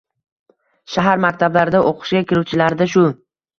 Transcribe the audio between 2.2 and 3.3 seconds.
kiruvchilarda shu.